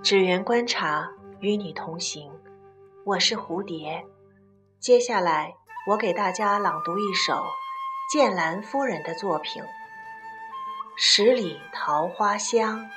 [0.00, 1.10] 只缘观察，
[1.40, 2.30] 与你同行。
[3.04, 4.04] 我是蝴蝶。
[4.78, 5.56] 接下来，
[5.88, 7.44] 我给大家朗读一首
[8.12, 9.60] 剑兰夫人的作品
[10.96, 12.88] 《十里桃花香，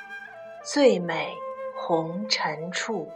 [0.63, 1.35] 最美
[1.75, 3.07] 红尘处》。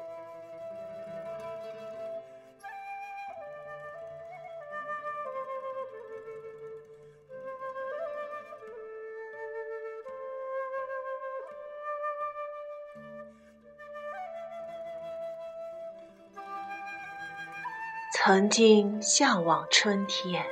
[18.17, 20.45] 曾经向往春天，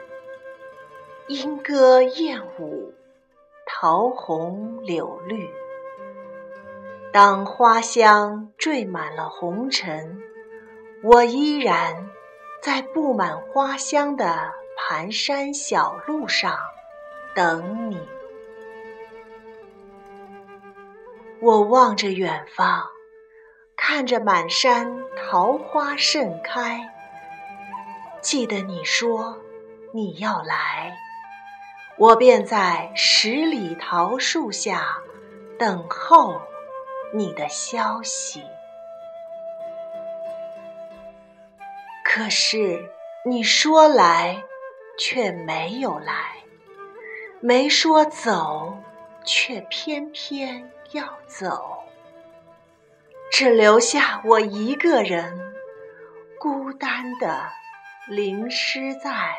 [1.27, 2.93] 莺歌燕舞，
[3.65, 5.49] 桃红柳绿。
[7.13, 10.21] 当花香缀满了红尘，
[11.03, 12.09] 我依然
[12.61, 16.59] 在布满花香的盘山小路上
[17.33, 17.97] 等你。
[21.39, 22.83] 我望着远方，
[23.77, 26.92] 看着满山桃花盛开。
[28.23, 29.37] 记得你说
[29.91, 30.97] 你要来，
[31.97, 34.97] 我便在十里桃树下
[35.59, 36.39] 等候
[37.13, 38.41] 你的消息。
[42.05, 42.89] 可是
[43.25, 44.41] 你说来
[44.97, 46.37] 却没有来，
[47.41, 48.77] 没说走
[49.25, 51.83] 却偏偏要走，
[53.29, 55.53] 只留下我一个人
[56.39, 57.51] 孤单的。
[58.09, 59.33] 淋湿在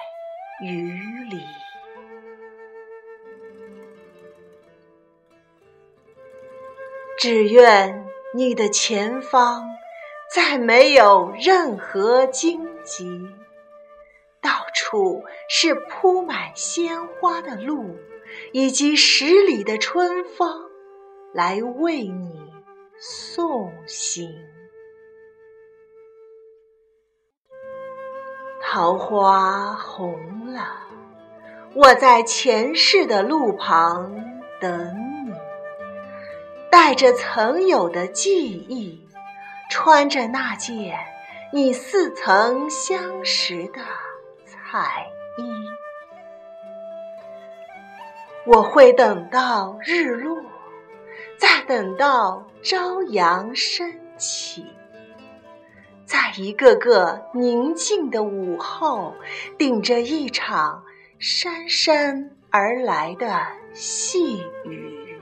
[0.63, 0.99] 雨
[1.29, 1.39] 里，
[7.19, 9.69] 只愿你的前方
[10.35, 13.29] 再没有任何荆棘，
[14.41, 17.99] 到处是铺满鲜花的路，
[18.53, 20.71] 以及十里的春风
[21.35, 22.51] 来为你
[22.99, 24.54] 送行。
[28.75, 30.67] 桃花红了，
[31.77, 34.13] 我在前世的路旁
[34.61, 35.33] 等你，
[36.73, 39.09] 带着曾有的记忆，
[39.71, 40.99] 穿着那件
[41.53, 43.81] 你似曾相识的
[44.45, 45.07] 彩
[45.39, 45.53] 衣。
[48.45, 50.43] 我会等到日落，
[51.39, 54.67] 再等到朝阳升起。
[56.15, 59.13] 在一个个宁静的午后，
[59.59, 60.85] 顶着一场
[61.19, 65.21] 姗姗而来的细雨，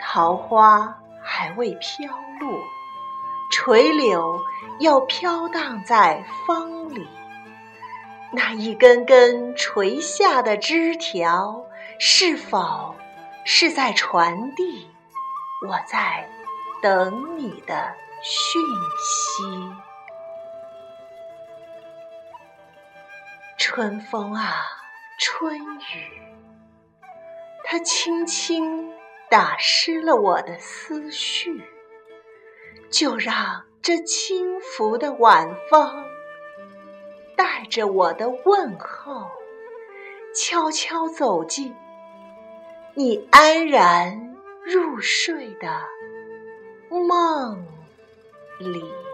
[0.00, 2.60] 桃花还未飘落，
[3.52, 4.40] 垂柳
[4.80, 7.06] 又飘荡在风里。
[8.32, 11.64] 那一根根垂下的枝条，
[12.00, 12.96] 是否
[13.44, 14.90] 是在传递
[15.68, 16.28] 我在
[16.82, 17.94] 等你的？
[18.22, 18.62] 讯
[18.98, 19.42] 息，
[23.58, 24.64] 春风啊，
[25.18, 26.22] 春雨，
[27.64, 28.92] 它轻轻
[29.28, 31.64] 打湿了我的思绪。
[32.88, 36.04] 就让这轻拂的晚风，
[37.36, 39.28] 带着我的问候，
[40.34, 41.74] 悄悄走进
[42.94, 45.68] 你安然入睡的
[46.88, 47.75] 梦。
[48.58, 49.05] 里。